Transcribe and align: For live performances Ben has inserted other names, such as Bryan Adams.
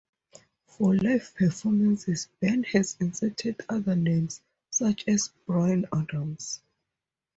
For 0.65 0.95
live 0.95 1.31
performances 1.35 2.27
Ben 2.39 2.63
has 2.63 2.97
inserted 2.99 3.61
other 3.69 3.95
names, 3.95 4.41
such 4.71 5.07
as 5.07 5.27
Bryan 5.45 5.85
Adams. 5.93 6.59